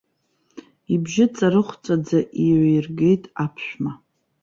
Ибжьы 0.93 1.25
ҵарыхәҵәаӡа 1.35 2.19
иҩаиргеит 2.45 3.23
аԥшәма. 3.43 3.91